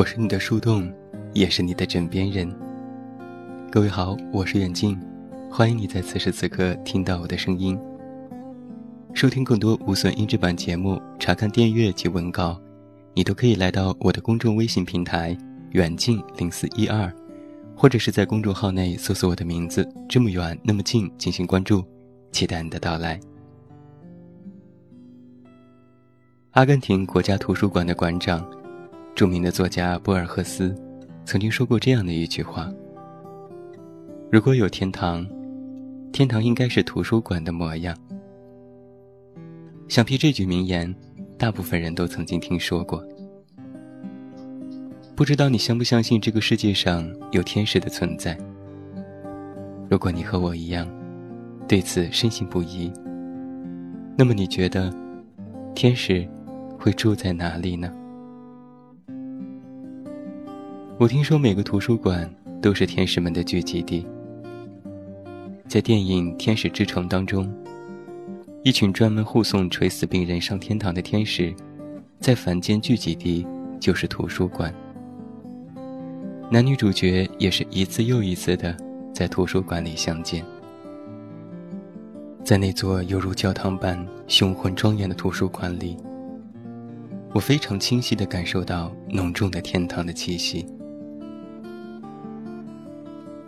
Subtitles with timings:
[0.00, 0.90] 我是你的树洞，
[1.34, 2.50] 也是你的枕边人。
[3.70, 4.98] 各位好，我是远近，
[5.50, 7.78] 欢迎你在此时此刻听到我的声音。
[9.12, 12.58] 收听更多无损音质版节目，查看电阅及文稿，
[13.12, 15.36] 你都可以来到我的公众微信平台
[15.72, 17.12] “远近零四一二”，
[17.76, 21.84] 或者是在公众号内搜索我的名字“这么远那么近”进行关注，
[22.32, 23.20] 期待你的到来。
[26.52, 28.42] 阿根廷国家图书馆的馆长，
[29.14, 30.74] 著名的作家博尔赫斯，
[31.24, 32.72] 曾经说过这样的一句话
[34.32, 35.26] ：“如果有天堂，
[36.12, 37.96] 天堂应该是图书馆的模样。”
[39.88, 40.94] 想必这句名言，
[41.36, 43.04] 大部分人都曾经听说过。
[45.14, 48.38] 不知道你相不相信这个世界上有天使的存在？
[49.90, 50.88] 如果你和我一样，
[51.68, 52.90] 对此深信不疑，
[54.16, 54.90] 那么你觉得，
[55.74, 56.26] 天使
[56.78, 57.92] 会住在哪里呢？
[61.00, 64.06] 我听说每个图书馆都是天使们的聚集地，
[65.66, 67.50] 在电影《天使之城》当中。
[68.64, 71.54] 一群专门护送垂死病人上天堂的天使，
[72.18, 73.46] 在凡间聚集地
[73.80, 74.74] 就是图书馆。
[76.50, 78.76] 男女主角也是一次又一次的
[79.10, 80.44] 在图书馆里相见。
[82.44, 85.96] 在那座犹如教堂般雄浑庄严的图书馆里，
[87.32, 90.62] 我非常清晰地感受到浓重的天堂的气息。《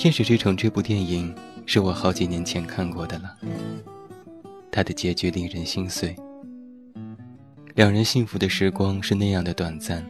[0.00, 1.30] 天使之城》这部电影
[1.66, 3.36] 是我好几年前看过的了。
[4.72, 6.16] 他的结局令人心碎。
[7.74, 10.02] 两人幸福的时光是那样的短暂。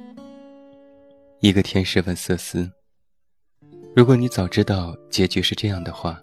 [1.40, 2.70] 一个天使问瑟斯
[3.96, 6.22] ：“如果你早知道结局是这样的话，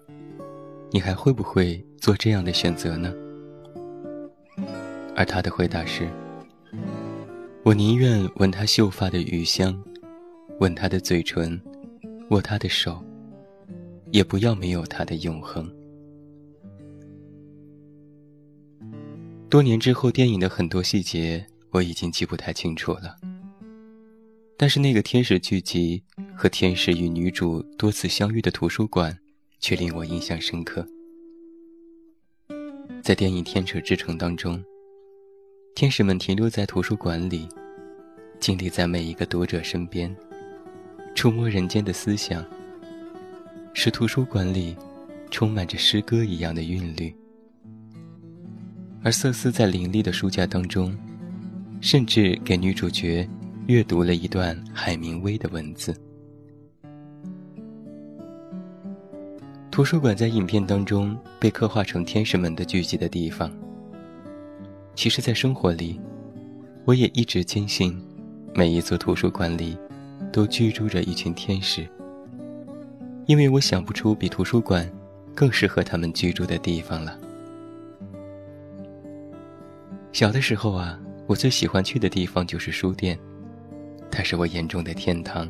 [0.90, 3.12] 你还会不会做这样的选择呢？”
[5.14, 6.08] 而他的回答是
[7.62, 9.78] ：“我宁愿闻他秀发的余香，
[10.58, 11.60] 吻他的嘴唇，
[12.30, 13.04] 握他的手，
[14.10, 15.70] 也不要没有他的永恒。”
[19.50, 23.16] 多年之后，电影的很多细节我已经记不太清楚了。
[24.58, 26.02] 但是那个天使聚集
[26.36, 29.16] 和天使与女主多次相遇的图书馆，
[29.60, 30.86] 却令我印象深刻。
[33.00, 34.62] 在电影《天使之城》当中，
[35.74, 37.48] 天使们停留在图书馆里，
[38.40, 40.14] 经历在每一个读者身边，
[41.14, 42.44] 触摸人间的思想，
[43.72, 44.76] 使图书馆里
[45.30, 47.14] 充满着诗歌一样的韵律。
[49.02, 50.96] 而瑟斯在林立的书架当中，
[51.80, 53.28] 甚至给女主角
[53.66, 55.94] 阅读了一段海明威的文字。
[59.70, 63.48] 图书馆在影片当中被刻画成天使们的聚集的地方。
[64.96, 66.00] 其实，在生活里，
[66.84, 67.96] 我也一直坚信，
[68.52, 69.78] 每一座图书馆里，
[70.32, 71.88] 都居住着一群天使。
[73.28, 74.90] 因为我想不出比图书馆
[75.34, 77.18] 更适合他们居住的地方了。
[80.12, 83.18] 小的时候啊，我最喜欢去的地方就是书店，
[84.10, 85.46] 它是我眼中的天堂。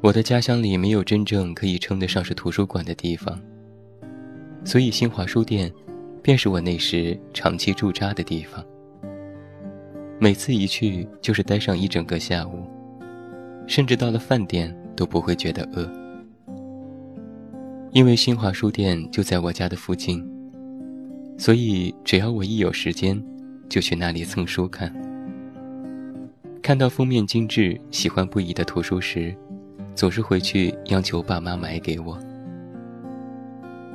[0.00, 3.36] 我的家乡里没有真正可以称得上是图书馆的地方，
[4.64, 5.72] 所以新华书店
[6.22, 8.64] 便是我那时长期驻扎的地方。
[10.20, 12.64] 每次一去就是待上一整个下午，
[13.66, 15.90] 甚至到了饭点都不会觉得饿，
[17.92, 20.24] 因为新华书店就在我家的附近。
[21.38, 23.22] 所以，只要我一有时间，
[23.68, 24.94] 就去那里蹭书看。
[26.62, 29.34] 看到封面精致、喜欢不已的图书时，
[29.94, 32.18] 总是回去央求爸妈买给我。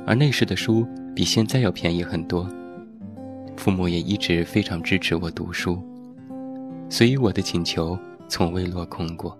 [0.04, 0.84] 而那时的书
[1.14, 2.48] 比现在要便宜很多，
[3.56, 5.80] 父母也一直非常支持我读书，
[6.90, 7.96] 所以我的请求
[8.28, 9.38] 从未落空过。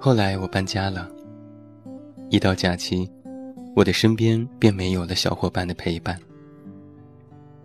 [0.00, 1.10] 后来我搬家了，
[2.30, 3.10] 一到假期。
[3.74, 6.18] 我的身边便没有了小伙伴的陪伴。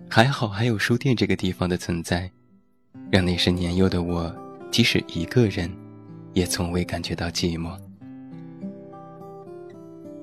[0.08, 2.30] 还好还有书店这个地方的存在，
[3.12, 4.32] 让那时年幼的我，
[4.70, 5.72] 即使一个人，
[6.34, 7.76] 也从未感觉到寂寞。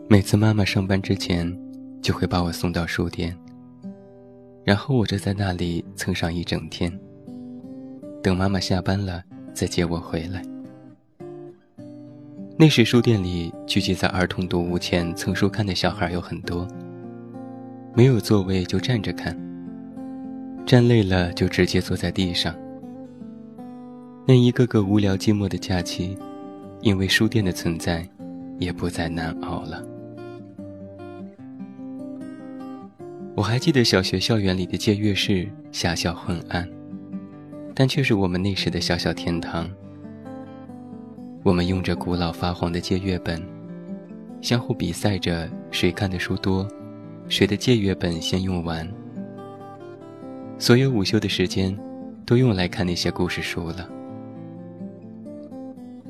[0.08, 1.56] 每次妈妈上班之前，
[2.00, 3.36] 就会把我送到书店，
[4.64, 6.92] 然后我就在那里蹭上一整天。
[8.22, 9.24] 等妈妈下班了，
[9.54, 10.40] 再接我回来。
[12.60, 16.68] 那时书店里聚集在儿童读物前蹭书看的小孩有很多，
[17.94, 19.34] 没有座位就站着看，
[20.66, 22.54] 站累了就直接坐在地上。
[24.26, 26.18] 那一个个无聊寂寞的假期，
[26.82, 28.06] 因为书店的存在，
[28.58, 29.82] 也不再难熬了。
[33.34, 36.68] 我还记得小学校园里的借阅室狭小昏暗，
[37.74, 39.66] 但却是我们那时的小小天堂。
[41.42, 43.42] 我们用着古老发黄的借阅本，
[44.42, 46.68] 相互比赛着谁看的书多，
[47.28, 48.86] 谁的借阅本先用完。
[50.58, 51.74] 所有午休的时间，
[52.26, 53.88] 都用来看那些故事书了。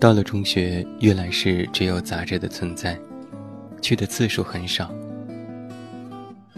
[0.00, 2.98] 到了中学，阅览室只有杂志的存在，
[3.80, 4.92] 去的次数很少。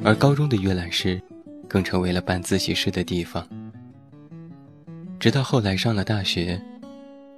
[0.03, 1.21] 而高中的阅览室，
[1.69, 3.47] 更成为了办自习室的地方。
[5.21, 6.59] 直到后来上了大学，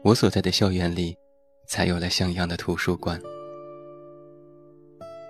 [0.02, 1.16] 我所在的校园里。
[1.66, 3.20] 才有了像样的图书馆，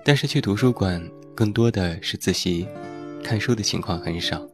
[0.05, 1.03] 但是去图书馆
[1.35, 2.67] 更多的是自习，
[3.23, 4.47] 看书的情况很少。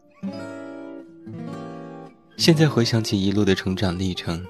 [2.36, 4.44] 现在回想起一路的成长历程，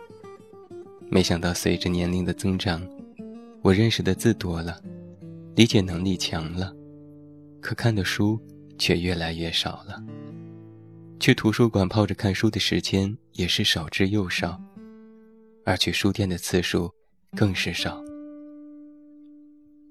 [1.08, 2.86] 没想到随着年龄的增长，
[3.62, 4.80] 我认识的字多了，
[5.56, 6.72] 理解能力强了，
[7.60, 8.40] 可看的书
[8.78, 10.02] 却越来越少了。
[11.18, 14.60] 去图书馆泡着看书的时间也是少之又少，
[15.64, 16.90] 而去书店的次数。
[17.36, 18.02] 更是少，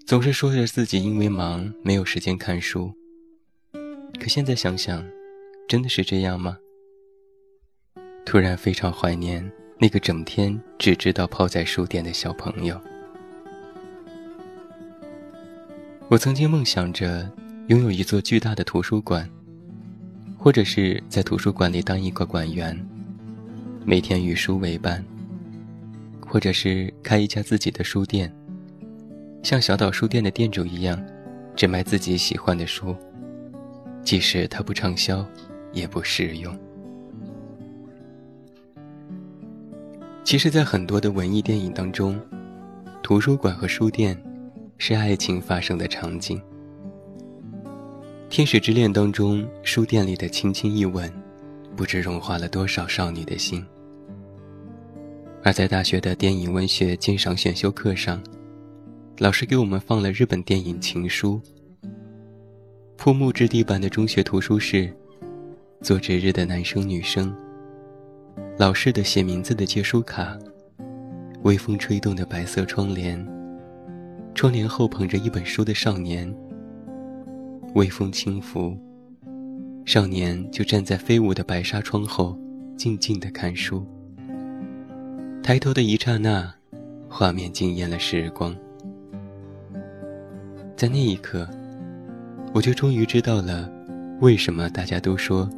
[0.05, 2.93] 总是说着自己因为忙没有时间看书。
[4.19, 5.05] 可现在想想，
[5.67, 6.57] 真的是这样吗？
[8.25, 9.49] 突然非常怀念
[9.79, 12.79] 那个整天只知道泡在书店的小朋友。
[16.09, 17.31] 我曾经梦想着
[17.67, 19.27] 拥有一座巨大的图书馆，
[20.37, 22.77] 或者是在图书馆里当一个馆员，
[23.85, 25.03] 每天与书为伴。
[26.29, 28.31] 或者是开一家自己的书店，
[29.41, 31.03] 像小岛书店的店主一样，
[31.55, 32.95] 只卖自己喜欢的书，
[34.03, 35.25] 即使它不畅销，
[35.73, 36.55] 也不实用。
[40.23, 42.21] 其实，在很多的文艺电影当中，
[43.01, 44.15] 图书馆和书店
[44.77, 46.39] 是爱情发生的场景。
[48.29, 51.11] 《天使之恋》当中，书店里的轻轻一吻，
[51.75, 53.65] 不知融化了多少少女的心。
[55.41, 58.21] 而在大学的电影文学鉴赏选修课上，
[59.19, 61.41] 老师给我们放了日本电影《情书》。
[62.97, 64.93] 铺木质地板的中学图书室，
[65.81, 67.33] 做值日的男生女生，
[68.57, 70.37] 老式的写名字的借书卡，
[71.43, 73.25] 微风吹动的白色窗帘，
[74.35, 76.33] 窗帘后捧着一本书的少年。
[77.75, 78.77] 微风轻拂，
[79.85, 82.37] 少年就站在飞舞的白纱窗后，
[82.75, 83.85] 静静地看书。
[85.49, 86.53] 抬头的一刹那，
[87.09, 88.55] 画面惊艳了时光。
[90.77, 91.49] 在那一刻，
[92.53, 93.67] 我就终于知道了，
[94.21, 95.49] 为什么大家都说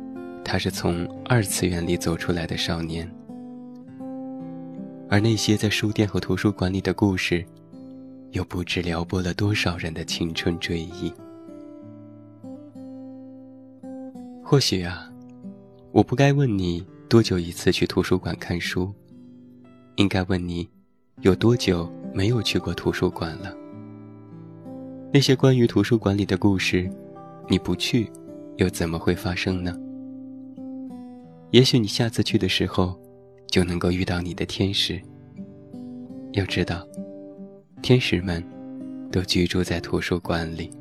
[0.45, 3.05] 他是从二次元里走出来的少年。
[5.09, 7.43] 而那些在书店和图书馆里的故事，
[8.29, 11.11] 又不知撩拨了多少人的青春追忆。
[14.41, 15.11] 或许啊，
[15.91, 18.89] 我不该问你多久一次去图书馆看书。
[19.95, 20.67] 应该问你，
[21.21, 23.55] 有多久没有去过图书馆了？
[25.13, 26.89] 那些关于图书馆里的故事，
[27.49, 28.09] 你不去，
[28.55, 29.77] 又怎么会发生呢？
[31.51, 32.97] 也许你下次去的时候，
[33.47, 34.99] 就能够遇到你的天使。
[36.31, 36.87] 要知道，
[37.81, 38.41] 天使们
[39.11, 40.71] 都居住在图书馆里。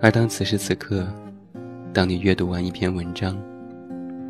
[0.00, 1.06] 而当此时此刻，
[1.92, 3.38] 当你阅读完一篇文章，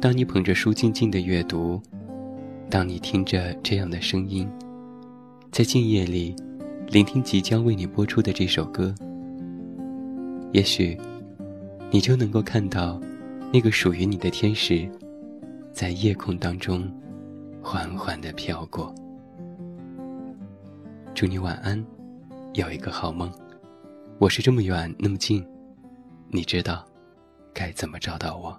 [0.01, 1.81] 当你捧着书静静的阅读。
[2.69, 4.49] 当你听着这样的声音，
[5.53, 6.35] 在静夜里
[6.89, 8.93] 聆听即将为你播出的这首歌，
[10.53, 10.99] 也许
[11.91, 13.01] 你就能够看到
[13.53, 14.89] 那个属于你的天使，
[15.73, 16.91] 在夜空当中
[17.63, 18.93] 缓缓地飘过。
[21.15, 21.83] 祝你晚安，
[22.55, 23.33] 有一个好梦。
[24.19, 25.47] 我是这么远那么近，
[26.31, 26.85] 你知道
[27.55, 28.59] 该怎么找到我。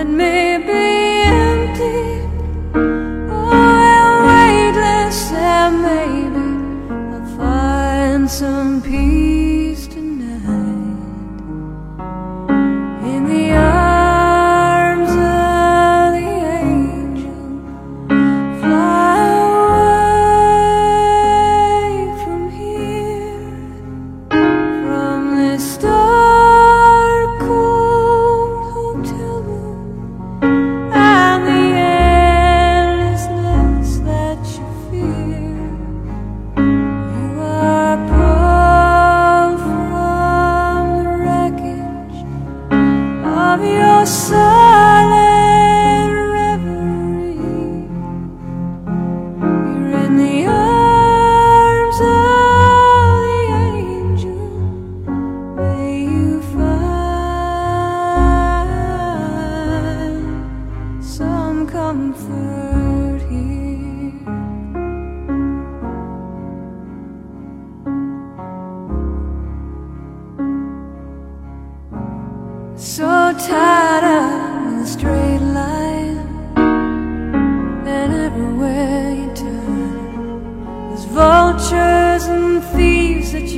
[0.00, 0.08] that
[0.64, 0.88] be
[1.28, 2.24] empty
[4.24, 6.46] weightless, and maybe
[7.14, 10.96] I'll find some peace tonight
[13.12, 16.30] in the arms of the
[16.64, 17.40] angel.
[18.60, 20.24] Fly away
[22.24, 23.52] from here,
[24.30, 25.89] from this.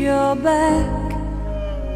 [0.02, 1.12] Your back.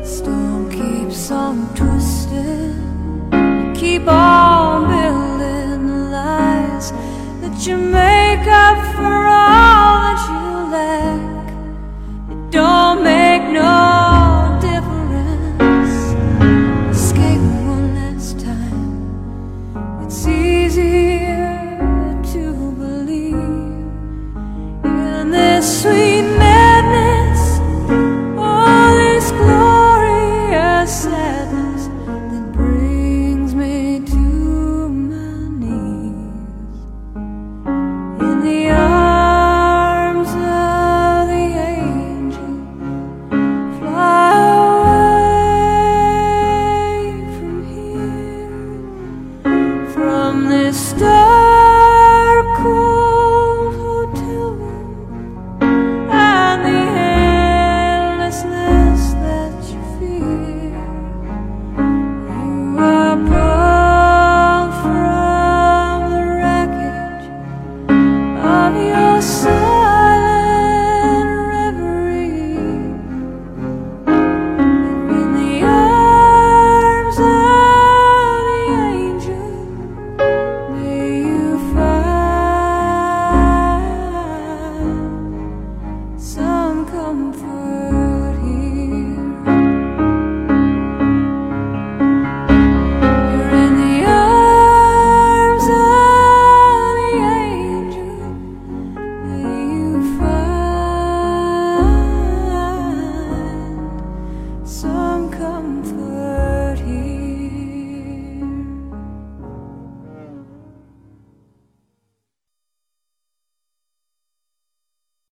[0.05, 3.33] Storm keeps on twisting.
[3.75, 6.93] Keep on building the lies
[7.41, 8.86] that you make up